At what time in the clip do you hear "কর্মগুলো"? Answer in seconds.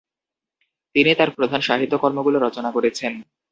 1.97-2.37